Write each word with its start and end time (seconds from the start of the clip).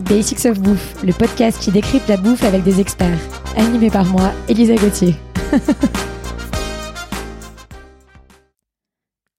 Basics 0.00 0.46
of 0.46 0.60
Bouffe, 0.60 1.02
le 1.04 1.12
podcast 1.12 1.60
qui 1.60 1.70
décrypte 1.70 2.08
la 2.08 2.16
bouffe 2.16 2.44
avec 2.44 2.62
des 2.62 2.80
experts. 2.80 3.18
Animé 3.56 3.90
par 3.90 4.04
moi, 4.06 4.32
Elisa 4.48 4.74
Gauthier. 4.74 5.14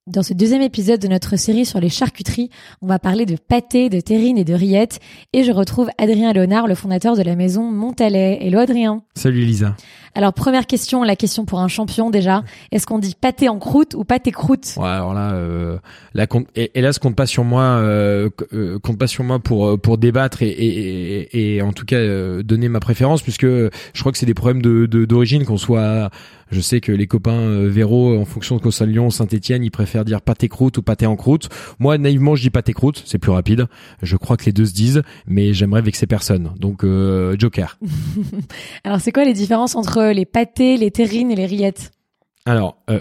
Dans 0.08 0.24
ce 0.24 0.34
deuxième 0.34 0.62
épisode 0.62 1.00
de 1.00 1.08
notre 1.08 1.38
série 1.38 1.66
sur 1.66 1.80
les 1.80 1.88
charcuteries, 1.88 2.50
on 2.82 2.88
va 2.88 3.00
parler 3.00 3.26
de 3.26 3.38
pâté, 3.38 3.88
de 3.88 4.02
terrine 4.02 4.38
et 4.38 4.44
de 4.44 4.54
rillettes. 4.54 5.00
Et 5.32 5.44
je 5.44 5.52
retrouve 5.52 5.90
Adrien 5.98 6.34
Léonard, 6.34 6.68
le 6.68 6.76
fondateur 6.76 7.16
de 7.16 7.22
la 7.22 7.38
maison 7.38 7.72
Montalet. 7.72 8.40
Hello 8.42 8.60
Adrien. 8.60 9.04
Salut 9.16 9.44
Elisa. 9.44 9.76
Alors 10.14 10.34
première 10.34 10.68
question, 10.68 11.04
la 11.04 11.16
question 11.16 11.46
pour 11.46 11.60
un 11.60 11.68
champion 11.68 12.10
déjà. 12.10 12.44
Est-ce 12.72 12.86
qu'on 12.86 13.00
dit 13.00 13.16
pâté 13.20 13.50
en 13.50 13.60
croûte 13.60 13.94
ou 13.94 14.04
pâté 14.04 14.32
croûte? 14.32 14.74
Ouais, 14.78 14.88
alors 14.88 15.14
là, 15.14 15.34
euh, 15.34 15.78
là 16.14 16.28
compte, 16.28 16.48
hélas 16.56 17.00
compte 17.00 17.16
pas 17.16 17.26
sur 17.26 17.44
moi, 17.44 17.64
euh, 17.64 18.30
euh, 18.54 18.80
compte 18.80 18.98
pas 18.98 19.08
sur 19.08 19.24
moi 19.24 19.40
pour 19.40 19.68
euh, 19.68 19.78
pour 19.78 19.98
débattre 19.98 20.42
et, 20.42 20.50
et, 20.50 21.38
et, 21.38 21.56
et 21.56 21.62
en 21.62 21.72
tout 21.72 21.86
cas 21.86 21.98
euh, 21.98 22.44
donner 22.44 22.68
ma 22.68 22.80
préférence 22.80 23.22
puisque 23.22 23.46
je 23.46 23.72
crois 24.00 24.12
que 24.12 24.18
c'est 24.18 24.26
des 24.26 24.34
problèmes 24.34 24.62
de 24.62 24.86
d'origine 25.06 25.46
qu'on 25.46 25.58
soit. 25.58 26.10
Je 26.52 26.60
sais 26.60 26.82
que 26.82 26.92
les 26.92 27.08
copains 27.08 27.32
euh, 27.32 27.70
Véro, 27.70 28.18
en 28.20 28.26
fonction 28.26 28.58
de 28.58 28.62
qu'on 28.62 28.86
Lyon, 28.86 29.10
Saint-Etienne, 29.10 29.64
ils 29.64 29.72
préfèrent 29.72 30.04
dire 30.04 30.22
pâté 30.22 30.50
croûte 30.50 30.78
ou 30.78 30.82
pâté 30.82 31.06
en 31.06 31.16
croûte. 31.16 31.48
Moi, 31.80 31.98
naïvement, 31.98 32.36
je 32.36 32.42
dis 32.42 32.50
pâté 32.50 32.74
croûte, 32.74 33.04
c'est 33.06 33.20
plus 33.20 33.32
rapide. 33.32 33.68
Je 34.02 34.18
crois 34.18 34.36
que 34.36 34.46
les 34.46 34.52
deux 34.52 34.66
se 34.66 34.74
disent, 34.74 35.02
mais 35.28 35.54
j'aimerais 35.54 35.82
vexer 35.82 36.08
personne. 36.08 36.52
Donc, 36.60 36.84
euh, 36.84 37.38
Joker. 37.40 37.78
Alors, 38.84 39.00
c'est 39.00 39.14
quoi 39.14 39.24
les 39.24 39.34
différences 39.34 39.76
entre 39.76 40.01
les 40.10 40.26
pâtés, 40.26 40.78
les 40.78 40.92
terrines 40.92 41.32
et 41.32 41.36
les 41.36 41.46
rillettes 41.46 41.92
Alors, 42.46 42.78
euh, 42.90 43.00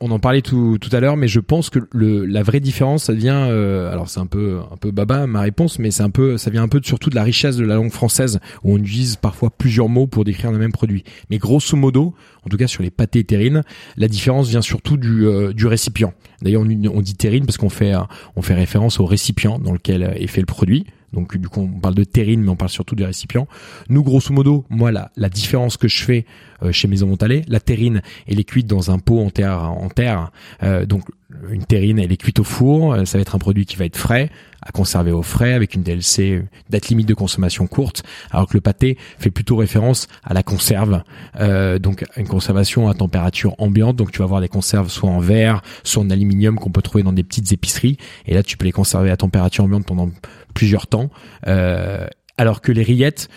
on 0.00 0.10
en 0.10 0.18
parlait 0.18 0.42
tout, 0.42 0.78
tout 0.80 0.94
à 0.94 1.00
l'heure, 1.00 1.16
mais 1.16 1.28
je 1.28 1.40
pense 1.40 1.70
que 1.70 1.78
la 1.92 2.42
vraie 2.42 2.60
différence, 2.60 3.04
ça 3.04 3.12
vient, 3.12 3.48
euh, 3.48 3.90
alors 3.90 4.08
c'est 4.08 4.20
un 4.20 4.26
peu 4.26 4.60
un 4.70 4.76
peu 4.76 4.90
baba 4.90 5.26
ma 5.26 5.40
réponse, 5.40 5.78
mais 5.78 5.90
c'est 5.90 6.02
un 6.02 6.10
peu, 6.10 6.36
ça 6.36 6.50
vient 6.50 6.62
un 6.62 6.68
peu 6.68 6.80
surtout 6.82 7.10
de 7.10 7.14
la 7.14 7.22
richesse 7.22 7.56
de 7.56 7.64
la 7.64 7.76
langue 7.76 7.92
française 7.92 8.40
où 8.62 8.74
on 8.74 8.78
utilise 8.78 9.16
parfois 9.16 9.50
plusieurs 9.50 9.88
mots 9.88 10.06
pour 10.06 10.24
décrire 10.24 10.52
le 10.52 10.58
même 10.58 10.72
produit. 10.72 11.04
Mais 11.30 11.38
grosso 11.38 11.76
modo, 11.76 12.14
en 12.44 12.48
tout 12.48 12.56
cas 12.56 12.66
sur 12.66 12.82
les 12.82 12.90
pâtés 12.90 13.24
terrines, 13.24 13.62
la 13.96 14.08
différence 14.08 14.48
vient 14.48 14.62
surtout 14.62 14.96
du, 14.96 15.26
euh, 15.26 15.52
du 15.52 15.66
récipient. 15.66 16.12
D'ailleurs, 16.42 16.62
on, 16.62 16.88
on, 16.88 17.00
dit 17.00 17.14
terrine 17.14 17.46
parce 17.46 17.58
qu'on 17.58 17.68
fait 17.68 17.92
on 18.36 18.42
fait 18.42 18.54
référence 18.54 19.00
au 19.00 19.06
récipient 19.06 19.58
dans 19.58 19.72
lequel 19.72 20.14
est 20.16 20.26
fait 20.26 20.40
le 20.40 20.46
produit. 20.46 20.86
Donc 21.12 21.36
du 21.36 21.48
coup, 21.48 21.60
on 21.60 21.80
parle 21.80 21.94
de 21.94 22.04
terrine, 22.04 22.42
mais 22.42 22.50
on 22.50 22.56
parle 22.56 22.70
surtout 22.70 22.94
des 22.94 23.04
récipients. 23.04 23.48
Nous, 23.88 24.02
grosso 24.02 24.32
modo, 24.32 24.64
moi, 24.70 24.92
la, 24.92 25.10
la 25.16 25.28
différence 25.28 25.76
que 25.76 25.88
je 25.88 26.02
fais 26.02 26.26
euh, 26.62 26.72
chez 26.72 26.88
Maison 26.88 27.06
Montalet, 27.06 27.42
la 27.48 27.60
terrine, 27.60 28.02
elle 28.26 28.38
est 28.38 28.44
cuite 28.44 28.66
dans 28.66 28.90
un 28.90 28.98
pot 28.98 29.20
en 29.20 29.30
terre. 29.30 29.60
En 29.60 29.88
terre. 29.88 30.30
Euh, 30.62 30.86
donc 30.86 31.04
une 31.50 31.64
terrine, 31.64 31.98
elle 31.98 32.12
est 32.12 32.16
cuite 32.16 32.38
au 32.38 32.44
four. 32.44 32.94
Euh, 32.94 33.04
ça 33.04 33.18
va 33.18 33.22
être 33.22 33.34
un 33.34 33.38
produit 33.38 33.66
qui 33.66 33.76
va 33.76 33.84
être 33.84 33.96
frais, 33.96 34.30
à 34.62 34.72
conserver 34.72 35.12
au 35.12 35.22
frais, 35.22 35.52
avec 35.52 35.74
une 35.74 35.82
DLC, 35.82 36.42
date 36.68 36.88
limite 36.88 37.08
de 37.08 37.14
consommation 37.14 37.66
courte. 37.66 38.02
Alors 38.30 38.48
que 38.48 38.54
le 38.54 38.60
pâté 38.60 38.98
fait 39.18 39.30
plutôt 39.30 39.56
référence 39.56 40.08
à 40.24 40.34
la 40.34 40.42
conserve, 40.42 41.02
euh, 41.38 41.78
donc 41.78 42.04
une 42.16 42.26
conservation 42.26 42.88
à 42.88 42.94
température 42.94 43.54
ambiante. 43.58 43.96
Donc 43.96 44.12
tu 44.12 44.18
vas 44.18 44.24
avoir 44.24 44.40
des 44.40 44.48
conserves 44.48 44.90
soit 44.90 45.10
en 45.10 45.20
verre, 45.20 45.62
soit 45.84 46.02
en 46.02 46.10
aluminium 46.10 46.58
qu'on 46.58 46.70
peut 46.70 46.82
trouver 46.82 47.02
dans 47.02 47.12
des 47.12 47.24
petites 47.24 47.52
épiceries. 47.52 47.96
Et 48.26 48.34
là, 48.34 48.42
tu 48.42 48.56
peux 48.56 48.66
les 48.66 48.72
conserver 48.72 49.10
à 49.10 49.16
température 49.16 49.64
ambiante 49.64 49.86
pendant 49.86 50.10
plusieurs 50.54 50.86
temps. 50.86 50.99
Euh, 51.46 52.06
alors 52.36 52.60
que 52.60 52.72
les 52.72 52.82
rillettes, 52.82 53.28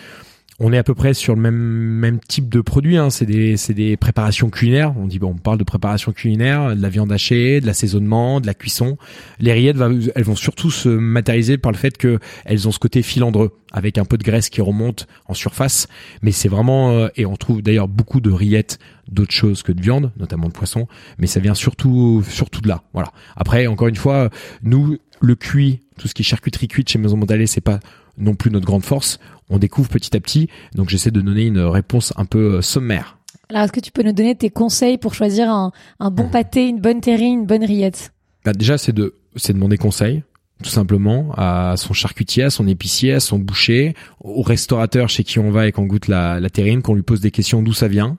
on 0.60 0.72
est 0.72 0.78
à 0.78 0.84
peu 0.84 0.94
près 0.94 1.14
sur 1.14 1.34
le 1.34 1.40
même 1.40 1.54
même 1.54 2.20
type 2.20 2.48
de 2.48 2.60
produit. 2.60 2.96
Hein. 2.96 3.10
C'est 3.10 3.26
des 3.26 3.56
c'est 3.56 3.74
des 3.74 3.96
préparations 3.96 4.50
culinaires. 4.50 4.94
On 4.96 5.06
dit 5.06 5.18
bon, 5.18 5.30
on 5.30 5.38
parle 5.38 5.58
de 5.58 5.64
préparation 5.64 6.12
culinaire, 6.12 6.76
de 6.76 6.80
la 6.80 6.88
viande 6.88 7.10
hachée, 7.10 7.60
de 7.60 7.66
l'assaisonnement, 7.66 8.40
de 8.40 8.46
la 8.46 8.54
cuisson. 8.54 8.96
Les 9.40 9.52
rillettes, 9.52 9.76
elles 10.14 10.24
vont 10.24 10.36
surtout 10.36 10.70
se 10.70 10.88
matérialiser 10.88 11.58
par 11.58 11.72
le 11.72 11.76
fait 11.76 11.96
que 11.96 12.18
elles 12.44 12.68
ont 12.68 12.72
ce 12.72 12.78
côté 12.78 13.02
filandreux 13.02 13.58
avec 13.72 13.98
un 13.98 14.04
peu 14.04 14.16
de 14.16 14.22
graisse 14.22 14.48
qui 14.48 14.60
remonte 14.60 15.08
en 15.26 15.34
surface. 15.34 15.88
Mais 16.22 16.30
c'est 16.30 16.48
vraiment 16.48 16.92
euh, 16.92 17.08
et 17.16 17.26
on 17.26 17.36
trouve 17.36 17.60
d'ailleurs 17.60 17.88
beaucoup 17.88 18.20
de 18.20 18.30
rillettes 18.30 18.78
d'autres 19.08 19.34
choses 19.34 19.62
que 19.62 19.72
de 19.72 19.82
viande, 19.82 20.12
notamment 20.16 20.46
de 20.46 20.52
poisson. 20.52 20.86
Mais 21.18 21.26
ça 21.26 21.40
vient 21.40 21.54
surtout 21.54 22.22
surtout 22.28 22.60
de 22.60 22.68
là. 22.68 22.82
Voilà. 22.92 23.10
Après, 23.36 23.66
encore 23.66 23.88
une 23.88 23.96
fois, 23.96 24.30
nous 24.62 24.98
le 25.20 25.34
cuit, 25.34 25.80
tout 25.98 26.08
ce 26.08 26.14
qui 26.14 26.22
est 26.22 26.24
charcuterie 26.24 26.68
cuite 26.68 26.88
chez 26.88 26.98
Maison 26.98 27.16
Mondalet, 27.16 27.46
c'est 27.46 27.60
pas 27.60 27.80
non 28.18 28.34
plus 28.34 28.50
notre 28.50 28.66
grande 28.66 28.84
force. 28.84 29.18
On 29.50 29.58
découvre 29.58 29.88
petit 29.88 30.16
à 30.16 30.20
petit. 30.20 30.48
Donc 30.74 30.88
j'essaie 30.88 31.10
de 31.10 31.20
donner 31.20 31.46
une 31.46 31.60
réponse 31.60 32.12
un 32.16 32.24
peu 32.24 32.56
euh, 32.56 32.62
sommaire. 32.62 33.18
Alors 33.50 33.64
est-ce 33.64 33.72
que 33.72 33.80
tu 33.80 33.92
peux 33.92 34.02
nous 34.02 34.12
donner 34.12 34.34
tes 34.34 34.50
conseils 34.50 34.98
pour 34.98 35.14
choisir 35.14 35.50
un, 35.50 35.72
un 36.00 36.10
bon 36.10 36.26
mmh. 36.26 36.30
pâté, 36.30 36.68
une 36.68 36.80
bonne 36.80 37.00
terrine, 37.00 37.40
une 37.40 37.46
bonne 37.46 37.64
rillette? 37.64 38.12
Bah 38.44 38.52
Déjà 38.52 38.78
c'est 38.78 38.92
de 38.92 39.14
c'est 39.36 39.52
demander 39.52 39.76
conseil 39.76 40.22
tout 40.62 40.70
simplement 40.70 41.32
à 41.36 41.74
son 41.76 41.92
charcutier, 41.92 42.44
à 42.44 42.50
son 42.50 42.66
épicier, 42.66 43.12
à 43.12 43.20
son 43.20 43.38
boucher, 43.38 43.94
au 44.20 44.42
restaurateur 44.42 45.08
chez 45.08 45.24
qui 45.24 45.38
on 45.38 45.50
va 45.50 45.66
et 45.66 45.72
qu'on 45.72 45.86
goûte 45.86 46.08
la, 46.08 46.40
la 46.40 46.50
terrine, 46.50 46.82
qu'on 46.82 46.94
lui 46.94 47.02
pose 47.02 47.20
des 47.20 47.30
questions 47.30 47.62
d'où 47.62 47.72
ça 47.72 47.88
vient. 47.88 48.16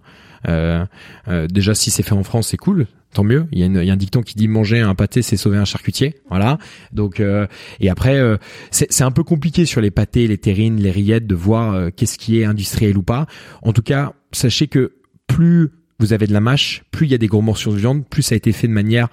Euh, 0.48 0.86
euh, 1.28 1.48
déjà 1.48 1.74
si 1.74 1.90
c'est 1.90 2.04
fait 2.04 2.14
en 2.14 2.22
France 2.22 2.50
c'est 2.50 2.58
cool 2.58 2.86
tant 3.16 3.24
mieux. 3.24 3.48
Il 3.52 3.58
y, 3.58 3.64
a 3.64 3.66
il 3.66 3.88
y, 3.88 3.90
a 3.90 3.94
un 3.94 3.98
dicton 3.98 4.22
qui 4.22 4.36
dit 4.36 4.48
manger 4.48 4.82
un 4.82 4.94
pâté, 4.94 5.24
c'est 5.24 5.38
sauver 5.38 5.58
un 5.58 5.66
charcutier. 5.66 6.16
Voilà. 6.30 6.60
Donc 6.92 7.20
euh, 7.20 7.48
et 7.80 7.90
après, 7.90 8.20
euh, 8.20 8.38
c'est 8.70 9.04
un 9.04 9.12
peu 9.12 9.24
compliqué 9.24 9.66
sur 9.66 9.82
les 9.82 9.90
pâtés, 9.90 10.28
les 10.28 10.38
terrines, 10.38 10.78
les 10.78 10.92
rillettes 10.92 11.26
de 11.26 11.34
voir 11.34 11.74
euh, 11.74 11.90
qu'est-ce 11.96 12.20
qui 12.20 12.40
est 12.40 12.46
industriel 12.46 12.96
ou 12.98 13.04
pas. 13.04 13.26
En 13.64 13.74
tout 13.74 13.82
cas, 13.82 14.14
sachez 14.32 14.68
que 14.68 14.94
plus 15.26 15.72
vous 15.98 16.14
avez 16.14 16.28
de 16.28 16.34
la 16.34 16.42
mâche, 16.42 16.84
plus 16.92 17.08
il 17.08 17.12
y 17.12 17.16
a 17.16 17.18
des 17.18 17.28
gros 17.28 17.42
morceaux 17.42 17.72
de 17.72 17.78
viande, 17.78 18.06
plus 18.08 18.22
ça 18.22 18.36
a 18.36 18.36
été 18.36 18.52
fait 18.52 18.68
de 18.68 18.74
manière 18.74 19.08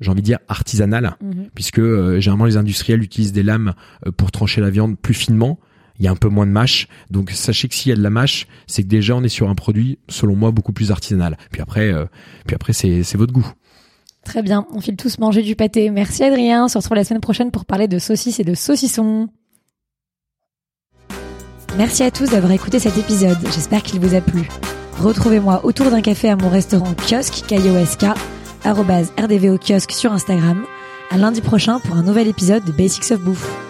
j'ai 0.00 0.10
envie 0.10 0.22
de 0.22 0.26
dire 0.26 0.38
artisanale, 0.48 1.16
mhm. 1.20 1.48
puisque 1.54 1.80
généralement 2.18 2.44
les 2.44 2.56
industriels 2.56 3.02
utilisent 3.02 3.32
des 3.32 3.42
lames 3.42 3.74
pour 4.16 4.30
trancher 4.30 4.60
la 4.60 4.70
viande 4.70 4.96
plus 4.98 5.14
finement 5.14 5.58
il 5.98 6.04
y 6.04 6.08
a 6.08 6.10
un 6.10 6.16
peu 6.16 6.28
moins 6.28 6.46
de 6.46 6.52
mâche. 6.52 6.88
Donc 7.10 7.30
sachez 7.30 7.68
que 7.68 7.74
s'il 7.74 7.90
y 7.90 7.92
a 7.92 7.96
de 7.96 8.02
la 8.02 8.10
mâche, 8.10 8.46
c'est 8.66 8.82
que 8.82 8.88
déjà 8.88 9.14
on 9.16 9.22
est 9.22 9.28
sur 9.28 9.48
un 9.48 9.54
produit, 9.54 9.98
selon 10.08 10.36
moi, 10.36 10.50
beaucoup 10.50 10.72
plus 10.72 10.90
artisanal. 10.90 11.36
Puis 11.50 11.60
après, 11.60 11.92
euh, 11.92 12.06
puis 12.46 12.54
après 12.54 12.72
c'est, 12.72 13.02
c'est 13.02 13.18
votre 13.18 13.32
goût. 13.32 13.50
Très 14.24 14.42
bien, 14.42 14.66
on 14.72 14.80
file 14.80 14.96
tous 14.96 15.18
manger 15.18 15.42
du 15.42 15.56
pâté. 15.56 15.90
Merci 15.90 16.22
Adrien, 16.22 16.64
on 16.64 16.68
se 16.68 16.78
retrouve 16.78 16.96
la 16.96 17.04
semaine 17.04 17.20
prochaine 17.20 17.50
pour 17.50 17.64
parler 17.64 17.88
de 17.88 17.98
saucisses 17.98 18.40
et 18.40 18.44
de 18.44 18.54
saucissons. 18.54 19.28
Merci 21.76 22.02
à 22.02 22.10
tous 22.10 22.30
d'avoir 22.30 22.52
écouté 22.52 22.78
cet 22.78 22.98
épisode, 22.98 23.38
j'espère 23.44 23.82
qu'il 23.82 24.00
vous 24.00 24.14
a 24.14 24.20
plu. 24.20 24.48
Retrouvez-moi 24.98 25.64
autour 25.64 25.90
d'un 25.90 26.00
café 26.00 26.28
à 26.28 26.36
mon 26.36 26.48
restaurant 26.48 26.92
kiosque, 26.94 27.44
K-I-O-S-K, 27.46 28.06
rdvo 28.64 29.58
kiosque 29.58 29.92
sur 29.92 30.12
Instagram. 30.12 30.64
À 31.10 31.18
lundi 31.18 31.40
prochain 31.40 31.78
pour 31.80 31.96
un 31.96 32.02
nouvel 32.02 32.28
épisode 32.28 32.64
de 32.64 32.72
Basics 32.72 33.10
of 33.12 33.20
Bouffe. 33.20 33.67